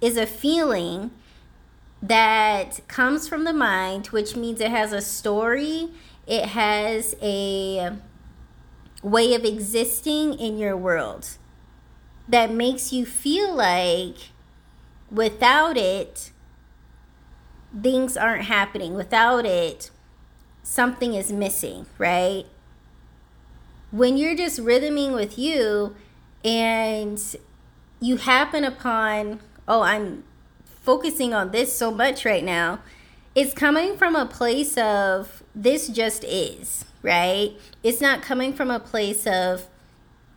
is 0.00 0.16
a 0.16 0.26
feeling 0.26 1.10
that 2.02 2.86
comes 2.88 3.26
from 3.26 3.44
the 3.44 3.52
mind, 3.52 4.08
which 4.08 4.36
means 4.36 4.60
it 4.60 4.70
has 4.70 4.92
a 4.92 5.00
story, 5.00 5.88
it 6.26 6.46
has 6.46 7.14
a 7.22 7.96
way 9.02 9.34
of 9.34 9.44
existing 9.44 10.34
in 10.34 10.58
your 10.58 10.76
world 10.76 11.38
that 12.28 12.52
makes 12.52 12.92
you 12.92 13.06
feel 13.06 13.54
like 13.54 14.16
without 15.12 15.76
it, 15.76 16.32
things 17.80 18.16
aren't 18.16 18.44
happening. 18.44 18.94
Without 18.94 19.44
it, 19.46 19.90
something 20.62 21.14
is 21.14 21.30
missing, 21.30 21.86
right? 21.98 22.46
when 23.92 24.16
you're 24.16 24.34
just 24.34 24.58
rhythming 24.58 25.12
with 25.12 25.38
you 25.38 25.94
and 26.44 27.36
you 28.00 28.16
happen 28.16 28.64
upon, 28.64 29.38
oh, 29.68 29.82
I'm 29.82 30.24
focusing 30.64 31.32
on 31.32 31.52
this 31.52 31.76
so 31.76 31.92
much 31.92 32.24
right 32.24 32.42
now, 32.42 32.80
it's 33.34 33.54
coming 33.54 33.96
from 33.96 34.16
a 34.16 34.26
place 34.26 34.76
of 34.76 35.42
this 35.54 35.88
just 35.88 36.24
is, 36.24 36.86
right? 37.02 37.52
It's 37.82 38.00
not 38.00 38.22
coming 38.22 38.52
from 38.52 38.70
a 38.70 38.80
place 38.80 39.26
of 39.26 39.66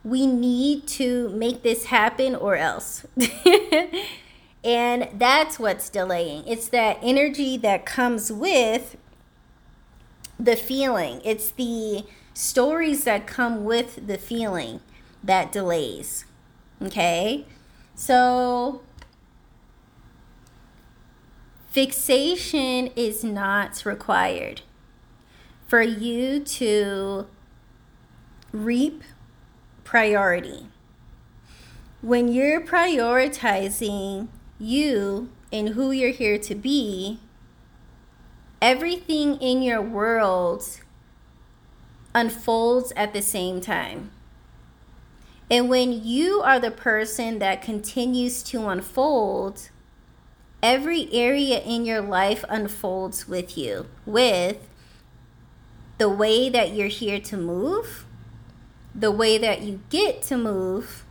we 0.04 0.28
need 0.28 0.86
to 0.88 1.30
make 1.30 1.64
this 1.64 1.86
happen 1.86 2.36
or 2.36 2.56
else. 2.56 3.06
and 4.66 5.08
that's 5.14 5.60
what's 5.60 5.90
delaying. 5.90 6.46
It's 6.48 6.68
that 6.70 6.98
energy 7.04 7.56
that 7.58 7.86
comes 7.86 8.32
with 8.32 8.98
the 10.40 10.56
feeling. 10.56 11.22
It's 11.24 11.52
the 11.52 12.04
stories 12.34 13.04
that 13.04 13.28
come 13.28 13.64
with 13.64 14.08
the 14.08 14.18
feeling 14.18 14.82
that 15.24 15.52
delays. 15.52 16.26
Okay? 16.82 17.46
So, 17.94 18.82
fixation 21.70 22.88
is 22.96 23.24
not 23.24 23.86
required 23.86 24.64
for 25.68 25.84
you 25.84 26.40
to 26.40 27.28
reap 28.52 29.04
priority. 29.84 30.68
When 32.02 32.28
you're 32.28 32.62
prioritizing 32.62 34.30
you 34.60 35.30
and 35.52 35.70
who 35.70 35.92
you're 35.92 36.12
here 36.12 36.38
to 36.38 36.56
be, 36.56 37.20
everything 38.62 39.38
in 39.38 39.62
your 39.62 39.82
world 39.82 40.82
unfolds 42.14 42.94
at 42.96 43.14
the 43.14 43.22
same 43.22 43.62
time. 43.62 44.12
And 45.52 45.70
when 45.70 46.04
you 46.04 46.42
are 46.42 46.60
the 46.60 46.72
person 46.72 47.40
that 47.40 47.62
continues 47.62 48.42
to 48.44 48.68
unfold, 48.68 49.70
every 50.64 51.08
area 51.14 51.60
in 51.60 51.86
your 51.86 52.02
life 52.02 52.44
unfolds 52.50 53.28
with 53.28 53.58
you, 53.58 53.86
with 54.06 54.58
the 55.98 56.10
way 56.10 56.50
that 56.50 56.74
you're 56.74 56.88
here 56.88 57.20
to 57.20 57.38
move, 57.38 58.06
the 58.94 59.12
way 59.12 59.38
that 59.38 59.62
you 59.62 59.82
get 59.90 60.22
to 60.24 60.38
move, 60.38 61.05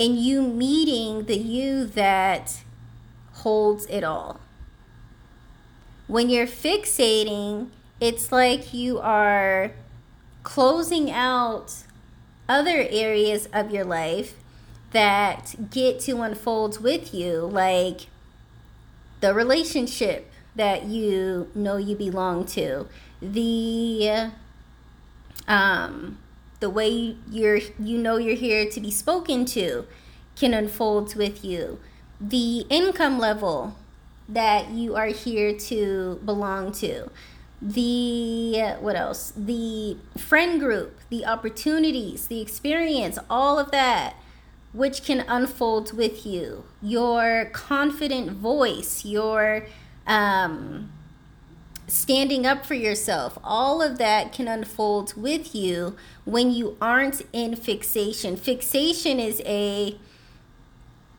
and 0.00 0.18
you 0.18 0.42
meeting 0.42 1.26
the 1.26 1.36
you 1.36 1.84
that 1.84 2.62
holds 3.34 3.86
it 3.86 4.02
all. 4.02 4.40
When 6.08 6.28
you're 6.28 6.48
fixating 6.48 7.70
it's 8.00 8.32
like 8.32 8.72
you 8.72 8.98
are 8.98 9.72
closing 10.42 11.10
out 11.10 11.74
other 12.48 12.86
areas 12.88 13.46
of 13.52 13.70
your 13.70 13.84
life 13.84 14.34
that 14.92 15.70
get 15.70 16.00
to 16.00 16.22
unfold 16.22 16.82
with 16.82 17.14
you, 17.14 17.40
like 17.40 18.06
the 19.20 19.34
relationship 19.34 20.32
that 20.56 20.84
you 20.84 21.50
know 21.54 21.76
you 21.76 21.94
belong 21.94 22.46
to, 22.46 22.88
the 23.20 24.30
um, 25.46 26.18
the 26.60 26.70
way 26.70 27.16
you're 27.30 27.60
you 27.78 27.98
know 27.98 28.16
you're 28.16 28.36
here 28.36 28.68
to 28.70 28.80
be 28.80 28.90
spoken 28.90 29.44
to 29.46 29.86
can 30.36 30.54
unfold 30.54 31.14
with 31.16 31.44
you, 31.44 31.78
the 32.20 32.60
income 32.70 33.18
level 33.18 33.76
that 34.28 34.70
you 34.70 34.94
are 34.94 35.08
here 35.08 35.58
to 35.58 36.20
belong 36.24 36.72
to. 36.72 37.10
The 37.60 38.76
what 38.80 38.96
else? 38.96 39.32
The 39.36 39.96
friend 40.16 40.60
group 40.60 40.98
the 41.10 41.26
opportunities 41.26 42.28
the 42.28 42.40
experience 42.40 43.18
all 43.28 43.58
of 43.58 43.70
that 43.72 44.14
which 44.72 45.02
can 45.02 45.24
unfold 45.28 45.92
with 45.92 46.24
you. 46.24 46.64
Your 46.80 47.50
confident 47.52 48.30
voice 48.30 49.04
your 49.04 49.66
um, 50.06 50.92
standing 51.90 52.46
up 52.46 52.64
for 52.64 52.74
yourself 52.74 53.38
all 53.42 53.82
of 53.82 53.98
that 53.98 54.32
can 54.32 54.46
unfold 54.46 55.14
with 55.16 55.54
you 55.54 55.96
when 56.24 56.50
you 56.50 56.76
aren't 56.80 57.22
in 57.32 57.56
fixation 57.56 58.36
fixation 58.36 59.18
is 59.18 59.42
a 59.44 59.96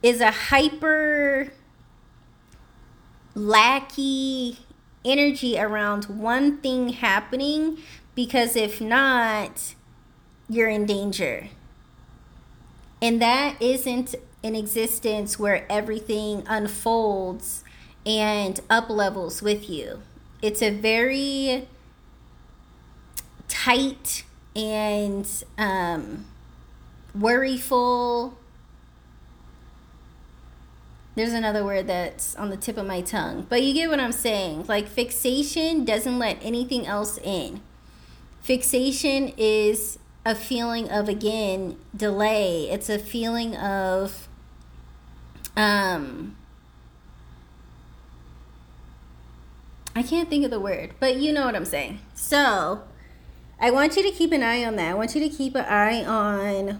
is 0.01 0.21
a 0.21 0.31
hyper 0.31 1.51
lackey 3.35 4.57
energy 5.03 5.57
around 5.57 6.05
one 6.05 6.57
thing 6.57 6.89
happening 6.89 7.77
because 8.15 8.55
if 8.55 8.81
not, 8.81 9.75
you're 10.49 10.69
in 10.69 10.85
danger. 10.85 11.47
And 13.01 13.21
that 13.21 13.59
isn't 13.61 14.15
an 14.43 14.55
existence 14.55 15.39
where 15.39 15.65
everything 15.71 16.43
unfolds 16.47 17.63
and 18.05 18.59
up 18.69 18.89
levels 18.89 19.41
with 19.41 19.69
you. 19.69 20.01
It's 20.41 20.61
a 20.61 20.71
very 20.71 21.67
tight 23.47 24.23
and 24.55 25.27
um, 25.57 26.25
worryful 27.17 28.33
there's 31.15 31.33
another 31.33 31.63
word 31.65 31.87
that's 31.87 32.35
on 32.35 32.49
the 32.49 32.57
tip 32.57 32.77
of 32.77 32.85
my 32.85 33.01
tongue, 33.01 33.45
but 33.49 33.61
you 33.63 33.73
get 33.73 33.89
what 33.89 33.99
I'm 33.99 34.13
saying. 34.13 34.65
Like 34.67 34.87
fixation 34.87 35.83
doesn't 35.83 36.17
let 36.17 36.37
anything 36.41 36.87
else 36.87 37.17
in. 37.17 37.61
Fixation 38.41 39.33
is 39.37 39.99
a 40.25 40.33
feeling 40.33 40.89
of 40.89 41.09
again 41.09 41.77
delay. 41.95 42.69
It's 42.69 42.89
a 42.89 42.97
feeling 42.97 43.55
of 43.57 44.29
um 45.57 46.37
I 49.95 50.03
can't 50.03 50.29
think 50.29 50.45
of 50.45 50.51
the 50.51 50.59
word, 50.59 50.91
but 50.99 51.17
you 51.17 51.33
know 51.33 51.45
what 51.45 51.55
I'm 51.55 51.65
saying. 51.65 51.99
So, 52.13 52.83
I 53.59 53.71
want 53.71 53.95
you 53.95 54.03
to 54.03 54.11
keep 54.11 54.31
an 54.31 54.41
eye 54.41 54.63
on 54.63 54.75
that. 54.77 54.91
I 54.91 54.93
want 54.93 55.15
you 55.15 55.21
to 55.21 55.29
keep 55.29 55.55
an 55.55 55.65
eye 55.65 56.03
on 56.03 56.79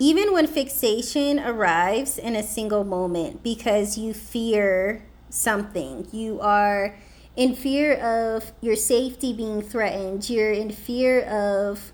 even 0.00 0.32
when 0.32 0.46
fixation 0.46 1.38
arrives 1.38 2.16
in 2.16 2.34
a 2.34 2.42
single 2.42 2.84
moment 2.84 3.42
because 3.42 3.98
you 3.98 4.14
fear 4.14 5.04
something, 5.28 6.08
you 6.10 6.40
are 6.40 6.96
in 7.36 7.54
fear 7.54 7.94
of 7.94 8.52
your 8.62 8.76
safety 8.76 9.34
being 9.34 9.60
threatened, 9.60 10.30
you're 10.30 10.52
in 10.52 10.70
fear 10.70 11.20
of 11.20 11.92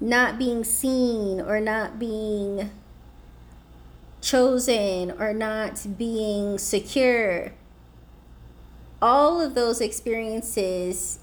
not 0.00 0.38
being 0.38 0.64
seen 0.64 1.42
or 1.42 1.60
not 1.60 1.98
being 1.98 2.70
chosen 4.22 5.10
or 5.10 5.34
not 5.34 5.86
being 5.98 6.56
secure. 6.56 7.52
All 9.02 9.40
of 9.40 9.54
those 9.56 9.80
experiences 9.80 11.18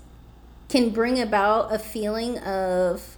can 0.67 0.89
bring 0.89 1.19
about 1.19 1.73
a 1.73 1.79
feeling 1.79 2.37
of 2.39 3.17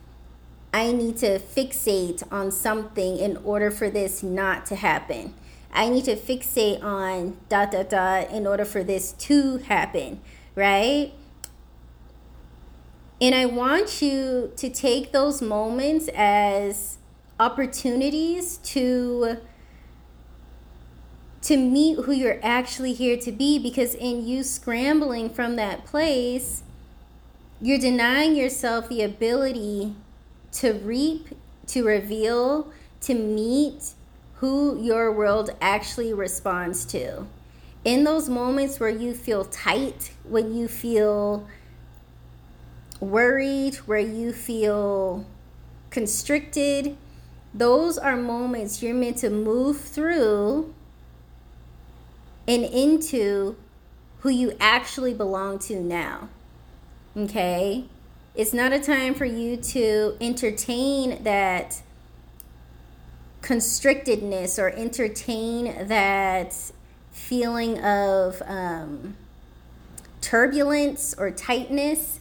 I 0.73 0.91
need 0.93 1.17
to 1.17 1.39
fixate 1.39 2.23
on 2.31 2.51
something 2.51 3.17
in 3.17 3.37
order 3.37 3.71
for 3.71 3.89
this 3.89 4.23
not 4.23 4.65
to 4.67 4.75
happen. 4.75 5.33
I 5.73 5.89
need 5.89 6.05
to 6.05 6.15
fixate 6.15 6.83
on 6.83 7.37
dot 7.49 7.71
dot 7.71 7.89
dot 7.89 8.29
in 8.29 8.45
order 8.45 8.63
for 8.63 8.83
this 8.83 9.13
to 9.13 9.57
happen, 9.57 10.21
right? 10.55 11.11
And 13.19 13.35
I 13.35 13.45
want 13.45 14.01
you 14.01 14.51
to 14.55 14.69
take 14.69 15.11
those 15.11 15.41
moments 15.41 16.07
as 16.15 16.97
opportunities 17.39 18.57
to 18.57 19.37
to 21.41 21.57
meet 21.57 21.99
who 22.05 22.11
you're 22.11 22.39
actually 22.43 22.93
here 22.93 23.17
to 23.17 23.31
be 23.31 23.57
because 23.57 23.95
in 23.95 24.27
you 24.27 24.43
scrambling 24.43 25.29
from 25.29 25.55
that 25.55 25.85
place, 25.85 26.63
you're 27.59 27.79
denying 27.79 28.35
yourself 28.35 28.89
the 28.89 29.01
ability 29.01 29.95
to 30.51 30.73
reap, 30.73 31.29
to 31.67 31.83
reveal, 31.83 32.71
to 33.01 33.13
meet 33.13 33.93
who 34.35 34.79
your 34.81 35.11
world 35.11 35.49
actually 35.61 36.13
responds 36.13 36.85
to. 36.85 37.25
In 37.83 38.03
those 38.03 38.29
moments 38.29 38.79
where 38.79 38.89
you 38.89 39.13
feel 39.13 39.45
tight, 39.45 40.11
when 40.23 40.55
you 40.55 40.67
feel 40.67 41.47
worried, 42.99 43.75
where 43.87 43.99
you 43.99 44.31
feel 44.31 45.25
constricted, 45.89 46.95
those 47.53 47.97
are 47.97 48.15
moments 48.15 48.83
you're 48.83 48.93
meant 48.93 49.17
to 49.17 49.29
move 49.29 49.81
through 49.81 50.73
and 52.51 52.65
into 52.65 53.55
who 54.19 54.29
you 54.29 54.51
actually 54.59 55.13
belong 55.13 55.57
to 55.57 55.79
now. 55.79 56.27
Okay? 57.15 57.85
It's 58.35 58.51
not 58.51 58.73
a 58.73 58.79
time 58.79 59.13
for 59.13 59.23
you 59.23 59.55
to 59.55 60.17
entertain 60.19 61.23
that 61.23 61.81
constrictedness 63.41 64.59
or 64.59 64.69
entertain 64.69 65.87
that 65.87 66.53
feeling 67.13 67.79
of 67.79 68.41
um, 68.45 69.15
turbulence 70.19 71.15
or 71.17 71.31
tightness. 71.31 72.19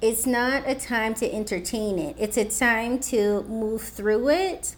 It's 0.00 0.24
not 0.24 0.62
a 0.66 0.74
time 0.74 1.12
to 1.16 1.30
entertain 1.30 1.98
it. 1.98 2.16
It's 2.18 2.38
a 2.38 2.46
time 2.46 2.98
to 3.00 3.42
move 3.42 3.82
through 3.82 4.30
it 4.30 4.74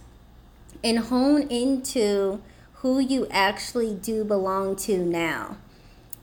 and 0.83 0.99
hone 0.99 1.43
into 1.43 2.43
who 2.83 2.99
you 2.99 3.29
actually 3.31 3.95
do 3.95 4.25
belong 4.25 4.75
to 4.75 4.99
now. 4.99 5.57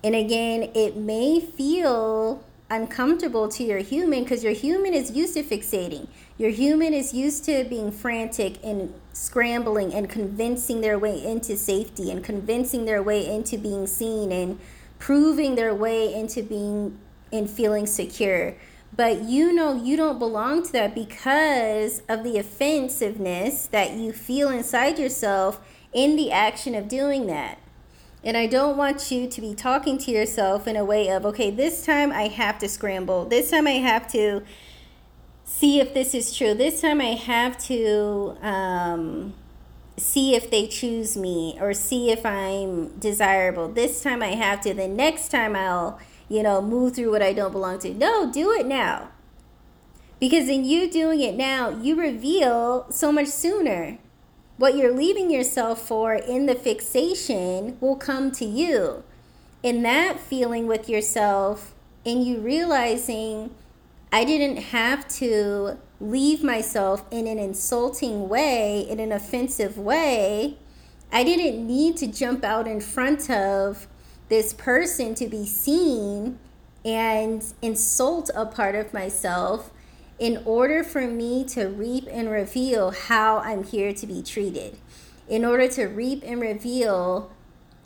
And 0.04 0.14
again, 0.14 0.70
it 0.76 0.98
may 0.98 1.40
feel 1.40 2.44
uncomfortable 2.70 3.48
to 3.48 3.64
your 3.64 3.80
human 3.80 4.24
because 4.24 4.44
your 4.44 4.54
human 4.54 4.94
is 4.94 5.12
used 5.12 5.34
to 5.36 5.44
fixating. 5.44 6.08
Your 6.38 6.52
human 6.52 6.94
is 6.94 7.14
used 7.14 7.46
to 7.46 7.64
being 7.64 7.92
frantic 7.92 8.64
and 8.64 8.94
scrambling 9.14 9.94
and 9.94 10.10
convincing 10.10 10.82
their 10.82 11.00
way 11.00 11.26
into 11.26 11.56
safety 11.56 12.12
and 12.12 12.24
convincing 12.24 12.84
their 12.84 13.02
way 13.02 13.26
into 13.28 13.58
being 13.58 13.88
seen 13.88 14.32
and 14.32 14.60
proving 15.00 15.56
their 15.56 15.74
way 15.74 16.14
into 16.14 16.44
being 16.44 17.00
and 17.32 17.50
feeling 17.50 17.86
secure. 17.86 18.56
But 18.96 19.22
you 19.22 19.54
know 19.54 19.82
you 19.82 19.96
don't 19.96 20.20
belong 20.20 20.66
to 20.66 20.72
that 20.74 20.94
because 20.94 22.02
of 22.10 22.24
the 22.24 22.38
offensiveness 22.38 23.68
that 23.68 23.92
you 23.92 24.12
feel 24.12 24.50
inside 24.50 25.00
yourself 25.00 25.62
in 25.94 26.16
the 26.16 26.32
action 26.32 26.76
of 26.76 26.88
doing 26.88 27.28
that. 27.28 27.60
And 28.24 28.36
I 28.36 28.48
don't 28.48 28.76
want 28.76 29.12
you 29.12 29.28
to 29.28 29.42
be 29.42 29.56
talking 29.56 29.98
to 30.00 30.12
yourself 30.12 30.68
in 30.68 30.76
a 30.76 30.84
way 30.84 31.10
of, 31.10 31.26
okay, 31.26 31.50
this 31.50 31.86
time 31.86 32.12
I 32.12 32.28
have 32.28 32.60
to 32.60 32.68
scramble. 32.68 33.26
This 33.26 33.52
time 33.52 33.66
I 33.66 33.80
have 33.80 34.12
to 34.12 34.44
see 35.46 35.80
if 35.80 35.94
this 35.94 36.14
is 36.14 36.36
true. 36.36 36.54
This 36.54 36.82
time 36.82 37.00
I 37.00 37.16
have 37.16 37.58
to 37.66 38.38
um, 38.42 39.34
see 39.98 40.36
if 40.36 40.52
they 40.52 40.68
choose 40.68 41.16
me 41.16 41.58
or 41.62 41.74
see 41.74 42.12
if 42.12 42.26
I'm 42.26 42.90
desirable. 43.00 43.70
This 43.70 44.04
time 44.04 44.22
I 44.22 44.36
have 44.36 44.60
to. 44.62 44.74
The 44.74 44.88
next 44.88 45.30
time 45.30 45.56
I'll, 45.56 46.00
you 46.28 46.44
know, 46.44 46.62
move 46.62 46.96
through 46.96 47.12
what 47.12 47.22
I 47.22 47.32
don't 47.32 47.54
belong 47.54 47.80
to. 47.80 47.94
No, 47.94 48.30
do 48.32 48.52
it 48.52 48.66
now. 48.66 49.12
Because 50.20 50.50
in 50.50 50.66
you 50.66 50.92
doing 50.92 51.22
it 51.22 51.36
now, 51.36 51.70
you 51.70 51.96
reveal 51.96 52.86
so 52.92 53.14
much 53.14 53.30
sooner 53.30 53.98
what 54.60 54.76
you're 54.76 54.94
leaving 54.94 55.32
yourself 55.32 55.82
for 55.88 56.14
in 56.14 56.46
the 56.46 56.54
fixation 56.54 57.78
will 57.80 57.96
come 57.96 58.30
to 58.30 58.44
you. 58.44 59.04
In 59.64 59.84
that 59.84 60.20
feeling 60.20 60.68
with 60.68 60.90
yourself, 60.90 61.74
and 62.06 62.26
you 62.26 62.40
realizing 62.40 63.56
I 64.12 64.26
didn't 64.26 64.58
have 64.58 65.08
to 65.20 65.78
leave 66.02 66.44
myself 66.44 67.06
in 67.10 67.26
an 67.26 67.40
insulting 67.40 68.28
way, 68.28 68.82
in 68.82 69.00
an 69.00 69.14
offensive 69.14 69.78
way. 69.78 70.58
I 71.10 71.24
didn't 71.24 71.66
need 71.66 71.96
to 71.98 72.08
jump 72.08 72.44
out 72.44 72.68
in 72.68 72.82
front 72.82 73.30
of 73.30 73.88
this 74.28 74.54
person 74.54 75.16
to 75.16 75.28
be 75.28 75.46
seen 75.46 76.38
and 76.84 77.46
insult 77.62 78.30
a 78.36 78.46
part 78.46 78.76
of 78.76 78.94
myself 78.94 79.72
in 80.20 80.42
order 80.46 80.84
for 80.84 81.08
me 81.08 81.46
to 81.46 81.66
reap 81.66 82.06
and 82.12 82.30
reveal 82.30 82.92
how 82.92 83.38
I'm 83.40 83.64
here 83.64 83.94
to 83.94 84.06
be 84.06 84.22
treated, 84.22 84.78
in 85.28 85.46
order 85.46 85.68
to 85.70 85.86
reap 85.86 86.24
and 86.26 86.42
reveal 86.42 87.32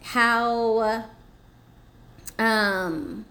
how 0.01 1.05
um, 2.39 3.25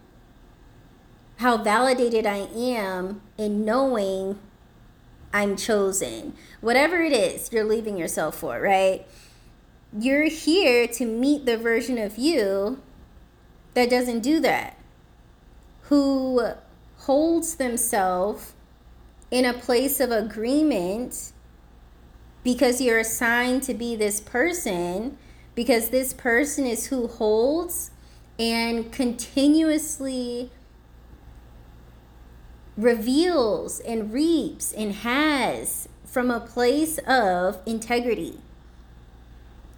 how 1.38 1.56
validated 1.56 2.24
I 2.24 2.48
am 2.54 3.20
in 3.36 3.64
knowing 3.64 4.38
I'm 5.32 5.56
chosen. 5.56 6.34
Whatever 6.60 7.02
it 7.02 7.12
is 7.12 7.52
you're 7.52 7.64
leaving 7.64 7.96
yourself 7.96 8.36
for, 8.36 8.60
right? 8.60 9.04
You're 9.98 10.28
here 10.28 10.86
to 10.86 11.04
meet 11.04 11.44
the 11.44 11.56
version 11.56 11.98
of 11.98 12.16
you 12.16 12.80
that 13.74 13.90
doesn't 13.90 14.20
do 14.20 14.38
that, 14.40 14.78
who 15.82 16.52
holds 16.98 17.56
themselves 17.56 18.52
in 19.32 19.46
a 19.46 19.54
place 19.54 19.98
of 19.98 20.12
agreement 20.12 21.32
because 22.44 22.80
you're 22.80 22.98
assigned 22.98 23.62
to 23.62 23.72
be 23.72 23.96
this 23.96 24.20
person, 24.20 25.16
because 25.54 25.88
this 25.88 26.12
person 26.12 26.66
is 26.66 26.88
who 26.88 27.08
holds 27.08 27.90
and 28.38 28.92
continuously 28.92 30.50
reveals 32.76 33.80
and 33.80 34.12
reaps 34.12 34.72
and 34.72 34.92
has 34.96 35.88
from 36.04 36.30
a 36.30 36.40
place 36.40 36.98
of 36.98 37.58
integrity, 37.64 38.38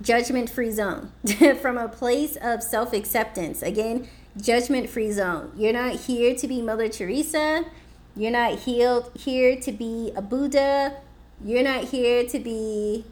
judgment 0.02 0.50
free 0.50 0.70
zone, 0.70 1.12
from 1.60 1.78
a 1.78 1.88
place 1.88 2.36
of 2.42 2.60
self 2.60 2.92
acceptance. 2.92 3.62
Again, 3.62 4.08
judgment 4.36 4.90
free 4.90 5.12
zone. 5.12 5.52
You're 5.56 5.72
not 5.72 5.94
here 5.94 6.34
to 6.34 6.48
be 6.48 6.60
Mother 6.60 6.88
Teresa. 6.88 7.64
You're 8.16 8.30
not 8.30 8.60
healed, 8.60 9.10
here 9.16 9.56
to 9.60 9.72
be 9.72 10.12
a 10.14 10.22
Buddha. 10.22 10.98
You're 11.44 11.64
not 11.64 11.84
here 11.84 12.24
to 12.24 12.38
be 12.38 13.04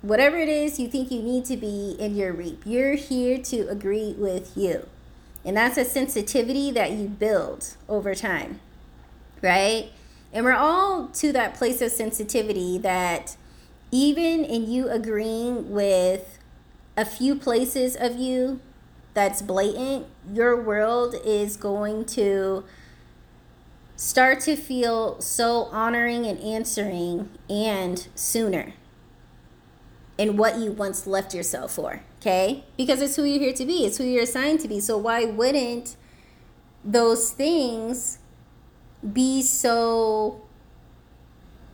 whatever 0.00 0.36
it 0.36 0.48
is 0.48 0.78
you 0.78 0.88
think 0.88 1.10
you 1.10 1.22
need 1.22 1.44
to 1.46 1.56
be 1.56 1.96
in 1.98 2.14
your 2.14 2.32
reap. 2.32 2.62
You're 2.64 2.94
here 2.94 3.38
to 3.38 3.68
agree 3.68 4.14
with 4.16 4.56
you. 4.56 4.88
And 5.44 5.56
that's 5.56 5.76
a 5.76 5.84
sensitivity 5.84 6.70
that 6.70 6.92
you 6.92 7.06
build 7.06 7.76
over 7.86 8.14
time, 8.14 8.60
right? 9.42 9.90
And 10.32 10.44
we're 10.44 10.52
all 10.52 11.08
to 11.08 11.32
that 11.32 11.54
place 11.54 11.82
of 11.82 11.90
sensitivity 11.90 12.78
that 12.78 13.36
even 13.90 14.44
in 14.44 14.70
you 14.70 14.88
agreeing 14.88 15.70
with 15.70 16.38
a 16.96 17.04
few 17.04 17.36
places 17.36 17.94
of 17.94 18.16
you 18.16 18.60
that's 19.12 19.42
blatant, 19.42 20.06
your 20.32 20.60
world 20.60 21.14
is 21.24 21.56
going 21.56 22.06
to 22.06 22.64
start 23.96 24.40
to 24.40 24.56
feel 24.56 25.20
so 25.20 25.64
honoring 25.64 26.26
and 26.26 26.38
answering 26.40 27.30
and 27.48 28.08
sooner 28.14 28.74
in 30.18 30.36
what 30.36 30.58
you 30.58 30.70
once 30.70 31.06
left 31.06 31.34
yourself 31.34 31.72
for, 31.72 32.02
okay? 32.20 32.64
Because 32.76 33.00
it's 33.00 33.16
who 33.16 33.24
you're 33.24 33.40
here 33.40 33.52
to 33.52 33.64
be, 33.64 33.84
it's 33.84 33.98
who 33.98 34.04
you're 34.04 34.22
assigned 34.22 34.60
to 34.60 34.68
be. 34.68 34.80
So 34.80 34.96
why 34.96 35.24
wouldn't 35.24 35.96
those 36.84 37.30
things 37.30 38.18
be 39.12 39.42
so 39.42 40.42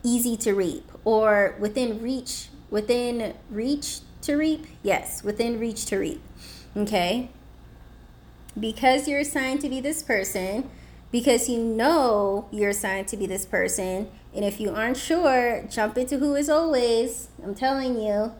easy 0.03 0.35
to 0.37 0.53
reap 0.53 0.91
or 1.03 1.55
within 1.59 2.01
reach 2.01 2.49
within 2.71 3.35
reach 3.51 3.99
to 4.21 4.35
reap? 4.35 4.65
Yes, 4.81 5.23
within 5.23 5.59
reach 5.59 5.85
to 5.87 5.97
reap. 5.97 6.21
Okay? 6.75 7.29
Because 8.59 9.07
you're 9.07 9.19
assigned 9.19 9.61
to 9.61 9.69
be 9.69 9.79
this 9.79 10.01
person, 10.01 10.69
because 11.11 11.49
you 11.49 11.59
know 11.59 12.47
you're 12.51 12.69
assigned 12.69 13.07
to 13.09 13.17
be 13.17 13.25
this 13.25 13.45
person. 13.45 14.09
And 14.33 14.45
if 14.45 14.59
you 14.59 14.73
aren't 14.73 14.97
sure, 14.97 15.63
jump 15.69 15.97
into 15.97 16.17
Who 16.19 16.35
is 16.35 16.49
Always. 16.49 17.27
I'm 17.43 17.53
telling 17.53 18.01
you. 18.01 18.33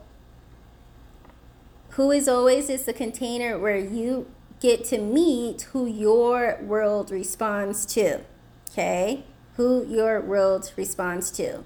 Who 1.92 2.12
is 2.12 2.30
Always 2.30 2.70
is 2.70 2.86
the 2.86 2.94
container 2.94 3.60
where 3.60 3.78
you 3.78 4.32
get 4.62 4.86
to 4.86 4.98
meet 4.98 5.64
who 5.74 5.86
your 5.86 6.60
world 6.62 7.12
responds 7.12 7.86
to. 7.88 8.22
Okay? 8.70 9.26
Who 9.58 9.86
your 9.86 10.22
world 10.22 10.72
responds 10.78 11.32
to. 11.32 11.66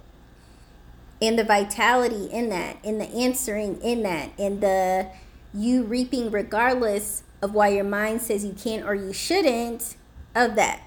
And 1.21 1.37
the 1.37 1.43
vitality 1.43 2.25
in 2.25 2.49
that, 2.49 2.77
in 2.83 2.97
the 2.97 3.05
answering 3.05 3.79
in 3.81 4.01
that, 4.03 4.31
in 4.37 4.59
the 4.59 5.09
you 5.53 5.83
reaping 5.83 6.31
regardless 6.31 7.23
of 7.41 7.53
why 7.53 7.69
your 7.69 7.83
mind 7.83 8.21
says 8.21 8.43
you 8.43 8.53
can't 8.53 8.83
or 8.83 8.95
you 8.95 9.13
shouldn't 9.13 9.95
of 10.33 10.55
that. 10.55 10.81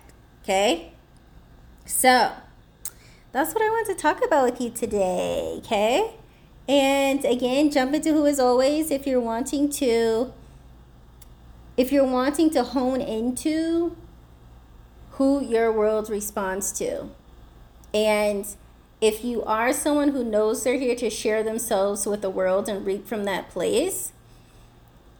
Okay? 0.48 0.92
So, 1.84 2.32
that's 3.32 3.52
what 3.52 3.62
I 3.62 3.68
want 3.68 3.86
to 3.88 3.94
talk 3.94 4.24
about 4.24 4.50
with 4.50 4.62
you 4.62 4.70
today. 4.70 5.56
Okay? 5.58 6.14
And 6.66 7.22
again, 7.26 7.70
jump 7.70 7.92
into 7.92 8.14
who 8.14 8.24
is 8.24 8.40
always 8.40 8.90
if 8.90 9.06
you're 9.06 9.20
wanting 9.20 9.68
to 9.72 10.32
if 11.76 11.92
you're 11.92 12.06
wanting 12.06 12.48
to 12.50 12.64
hone 12.64 13.02
into 13.02 13.94
who 15.12 15.44
your 15.44 15.70
world 15.70 16.08
responds 16.08 16.72
to. 16.72 17.10
And 17.92 18.46
if 19.02 19.22
you 19.22 19.44
are 19.44 19.74
someone 19.74 20.12
who 20.12 20.24
knows 20.24 20.64
they're 20.64 20.78
here 20.78 20.96
to 20.96 21.10
share 21.10 21.42
themselves 21.42 22.06
with 22.06 22.22
the 22.22 22.30
world 22.30 22.70
and 22.70 22.86
reap 22.86 23.06
from 23.06 23.24
that 23.24 23.50
place, 23.50 24.12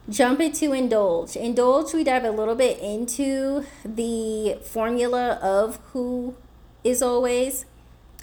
jump 0.09 0.40
into 0.40 0.73
indulge. 0.73 1.37
Indulge, 1.37 1.92
we 1.92 2.05
dive 2.05 2.25
a 2.25 2.31
little 2.31 2.55
bit 2.55 2.79
into 2.81 3.64
the 3.85 4.59
formula 4.64 5.38
of 5.42 5.77
who 5.92 6.35
is 6.83 7.03
always, 7.03 7.66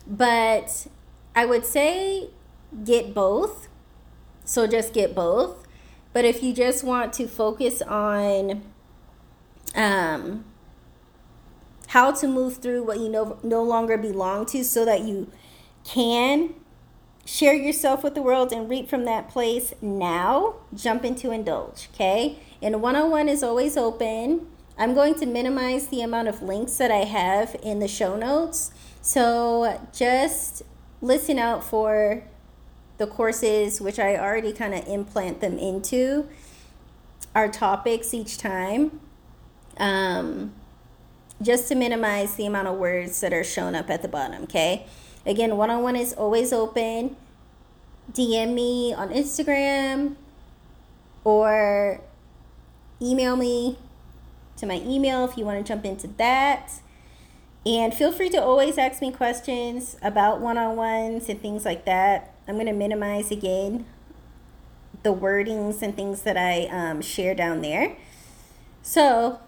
but 0.08 0.88
I 1.36 1.46
would 1.46 1.66
say 1.66 2.30
get 2.84 3.14
both. 3.14 3.68
So 4.46 4.68
just 4.68 4.94
get 4.94 5.16
both. 5.16 5.68
But 6.14 6.26
if 6.26 6.42
you 6.42 6.54
just 6.54 6.84
want 6.84 7.14
to 7.14 7.28
focus 7.28 7.82
on 7.82 8.64
um, 9.76 10.46
how 11.88 12.12
to 12.12 12.28
move 12.28 12.58
through 12.58 12.84
what 12.84 13.00
you 13.00 13.10
no, 13.10 13.38
no 13.44 13.62
longer 13.64 13.98
belong 13.98 14.46
to 14.48 14.64
so 14.64 14.86
that 14.86 15.02
you 15.02 15.30
can 15.84 16.54
share 17.26 17.56
yourself 17.56 18.04
with 18.04 18.14
the 18.14 18.22
world 18.22 18.52
and 18.52 18.70
reap 18.70 18.88
from 18.88 19.04
that 19.06 19.28
place 19.30 19.74
now, 19.82 20.56
jump 20.74 21.04
into 21.04 21.32
indulge, 21.32 21.90
okay? 21.94 22.40
And 22.62 22.82
one 22.82 22.96
on 22.96 23.10
one 23.10 23.28
is 23.28 23.42
always 23.44 23.76
open. 23.76 24.48
I'm 24.78 24.94
going 24.94 25.16
to 25.16 25.26
minimize 25.26 25.88
the 25.88 26.02
amount 26.02 26.28
of 26.28 26.42
links 26.42 26.78
that 26.78 26.92
I 26.92 27.06
have 27.06 27.56
in 27.64 27.80
the 27.80 27.88
show 27.88 28.16
notes. 28.16 28.72
So 29.02 29.82
just 29.92 30.62
listen 31.02 31.40
out 31.40 31.64
for 31.64 32.24
the 32.98 33.08
courses, 33.08 33.82
which 33.82 34.00
I 34.00 34.16
already 34.18 34.54
kind 34.54 34.74
of 34.74 34.88
implant 34.88 35.42
them 35.42 35.58
into 35.58 36.28
our 37.34 37.50
topics 37.50 38.14
each 38.14 38.38
time. 38.38 39.00
Um, 39.78 40.54
just 41.42 41.68
to 41.68 41.76
minimize 41.76 42.36
the 42.36 42.46
amount 42.46 42.68
of 42.68 42.78
words 42.78 43.20
that 43.22 43.34
are 43.34 43.44
shown 43.44 43.76
up 43.76 43.90
at 43.90 44.02
the 44.02 44.08
bottom, 44.08 44.44
okay? 44.44 44.86
Again, 45.26 45.58
one 45.58 45.70
on 45.70 45.82
one 45.82 45.96
is 45.96 46.14
always 46.14 46.54
open. 46.54 47.16
DM 48.12 48.54
me 48.54 48.94
on 48.94 49.10
Instagram 49.10 50.16
or 51.24 52.02
email 53.02 53.36
me 53.36 53.78
to 54.58 54.66
my 54.66 54.82
email 54.86 55.26
if 55.26 55.38
you 55.38 55.46
want 55.46 55.58
to 55.58 55.68
jump 55.68 55.86
into 55.86 56.08
that. 56.08 56.72
And 57.66 57.94
feel 57.94 58.12
free 58.12 58.30
to 58.30 58.38
always 58.38 58.78
ask 58.78 59.02
me 59.02 59.12
questions 59.12 59.98
about 60.04 60.40
one 60.40 60.58
on 60.58 60.76
ones 60.76 61.28
and 61.30 61.42
things 61.42 61.66
like 61.66 61.86
that. 61.86 62.36
I'm 62.48 62.56
going 62.56 62.68
to 62.68 62.74
minimize 62.74 63.32
again 63.32 63.86
the 65.02 65.14
wordings 65.14 65.82
and 65.82 65.96
things 65.96 66.22
that 66.22 66.38
I 66.38 66.68
um, 66.68 67.02
share 67.02 67.34
down 67.34 67.62
there. 67.62 67.98
So, 68.84 69.40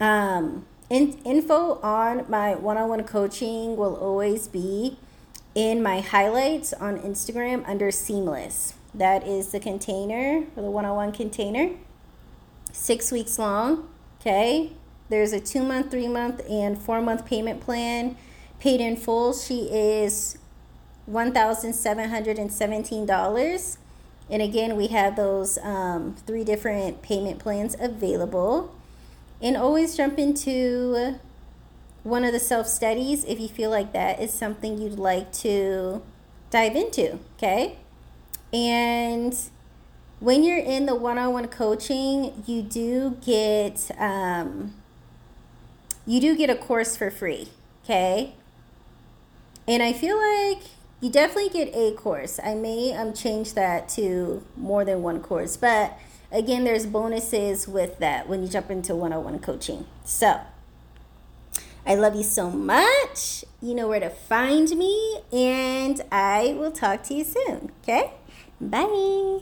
um, 0.00 0.64
in, 0.88 1.18
info 1.24 1.80
on 1.82 2.24
my 2.28 2.54
one 2.54 2.76
on 2.76 2.88
one 2.88 3.04
coaching 3.04 3.76
will 3.76 3.96
always 3.96 4.48
be 4.48 4.98
in 5.54 5.82
my 5.82 6.00
highlights 6.00 6.72
on 6.74 6.98
Instagram 6.98 7.66
under 7.68 7.90
Seamless. 7.90 8.74
That 8.94 9.26
is 9.26 9.52
the 9.52 9.60
container, 9.60 10.46
for 10.54 10.62
the 10.62 10.70
one 10.70 10.84
on 10.84 10.96
one 10.96 11.12
container. 11.12 11.70
Six 12.72 13.10
weeks 13.10 13.38
long. 13.38 13.88
Okay. 14.20 14.72
There's 15.08 15.32
a 15.32 15.40
two 15.40 15.62
month, 15.62 15.90
three 15.90 16.08
month, 16.08 16.42
and 16.48 16.80
four 16.80 17.00
month 17.00 17.26
payment 17.26 17.60
plan. 17.60 18.16
Paid 18.58 18.80
in 18.80 18.96
full, 18.96 19.34
she 19.34 19.68
is 19.70 20.38
$1,717. 21.10 23.76
And 24.28 24.42
again, 24.42 24.74
we 24.76 24.88
have 24.88 25.14
those 25.14 25.56
um, 25.58 26.16
three 26.26 26.42
different 26.42 27.02
payment 27.02 27.38
plans 27.38 27.76
available. 27.78 28.74
And 29.40 29.56
always 29.56 29.96
jump 29.96 30.18
into 30.18 31.18
one 32.02 32.24
of 32.24 32.32
the 32.32 32.40
self 32.40 32.66
studies 32.68 33.24
if 33.24 33.40
you 33.40 33.48
feel 33.48 33.70
like 33.70 33.92
that 33.92 34.20
is 34.20 34.32
something 34.32 34.78
you'd 34.78 34.98
like 34.98 35.32
to 35.32 36.02
dive 36.50 36.76
into, 36.76 37.18
okay? 37.36 37.78
And 38.52 39.36
when 40.20 40.42
you're 40.42 40.58
in 40.58 40.86
the 40.86 40.94
one 40.94 41.18
on 41.18 41.32
one 41.32 41.48
coaching, 41.48 42.44
you 42.46 42.62
do 42.62 43.18
get 43.24 43.90
um, 43.98 44.74
you 46.06 46.20
do 46.20 46.36
get 46.36 46.48
a 46.48 46.54
course 46.54 46.96
for 46.96 47.10
free, 47.10 47.48
okay? 47.84 48.34
And 49.68 49.82
I 49.82 49.92
feel 49.92 50.16
like 50.16 50.62
you 51.00 51.10
definitely 51.10 51.50
get 51.50 51.74
a 51.74 51.92
course. 51.92 52.38
I 52.42 52.54
may 52.54 52.92
um 52.92 53.12
change 53.12 53.54
that 53.54 53.88
to 53.90 54.44
more 54.56 54.84
than 54.84 55.02
one 55.02 55.20
course, 55.20 55.56
but 55.56 55.98
again, 56.30 56.64
there's 56.64 56.86
bonuses 56.86 57.66
with 57.68 57.98
that 57.98 58.28
when 58.28 58.42
you 58.42 58.48
jump 58.48 58.70
into 58.70 58.94
one-on-one 58.94 59.38
coaching. 59.40 59.86
So, 60.04 60.40
I 61.86 61.94
love 61.94 62.16
you 62.16 62.24
so 62.24 62.50
much. 62.50 63.44
You 63.62 63.74
know 63.74 63.88
where 63.88 64.00
to 64.00 64.10
find 64.10 64.68
me, 64.70 65.20
and 65.32 66.00
I 66.10 66.56
will 66.58 66.72
talk 66.72 67.02
to 67.04 67.14
you 67.14 67.24
soon. 67.24 67.70
Okay? 67.82 68.12
Bye. 68.60 69.40